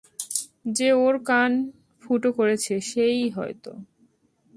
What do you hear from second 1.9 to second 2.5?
ফুঁটো